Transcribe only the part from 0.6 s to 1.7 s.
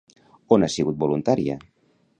ha sigut voluntària?